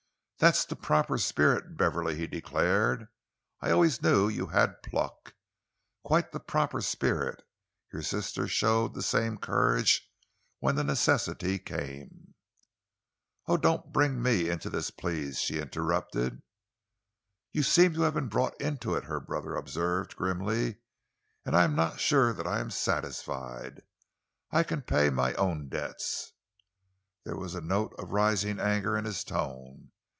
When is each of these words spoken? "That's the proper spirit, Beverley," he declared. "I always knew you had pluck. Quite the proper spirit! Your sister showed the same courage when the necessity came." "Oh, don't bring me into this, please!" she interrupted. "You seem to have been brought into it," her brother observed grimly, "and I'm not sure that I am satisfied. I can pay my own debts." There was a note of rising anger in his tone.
"That's 0.43 0.65
the 0.65 0.75
proper 0.75 1.19
spirit, 1.19 1.77
Beverley," 1.77 2.15
he 2.17 2.25
declared. 2.25 3.09
"I 3.59 3.69
always 3.69 4.01
knew 4.01 4.27
you 4.27 4.47
had 4.47 4.81
pluck. 4.81 5.35
Quite 6.03 6.31
the 6.31 6.39
proper 6.39 6.81
spirit! 6.81 7.43
Your 7.93 8.01
sister 8.01 8.47
showed 8.47 8.95
the 8.95 9.03
same 9.03 9.37
courage 9.37 10.09
when 10.57 10.73
the 10.73 10.83
necessity 10.83 11.59
came." 11.59 12.33
"Oh, 13.45 13.55
don't 13.55 13.93
bring 13.93 14.19
me 14.19 14.49
into 14.49 14.67
this, 14.71 14.89
please!" 14.89 15.37
she 15.39 15.59
interrupted. 15.59 16.41
"You 17.51 17.61
seem 17.61 17.93
to 17.93 18.01
have 18.01 18.15
been 18.15 18.27
brought 18.27 18.59
into 18.59 18.95
it," 18.95 19.03
her 19.03 19.19
brother 19.19 19.53
observed 19.55 20.15
grimly, 20.15 20.77
"and 21.45 21.55
I'm 21.55 21.75
not 21.75 21.99
sure 21.99 22.33
that 22.33 22.47
I 22.47 22.59
am 22.61 22.71
satisfied. 22.71 23.83
I 24.49 24.63
can 24.63 24.81
pay 24.81 25.11
my 25.11 25.35
own 25.35 25.69
debts." 25.69 26.31
There 27.25 27.37
was 27.37 27.53
a 27.53 27.61
note 27.61 27.93
of 27.99 28.11
rising 28.11 28.59
anger 28.59 28.97
in 28.97 29.05
his 29.05 29.23
tone. 29.23 29.89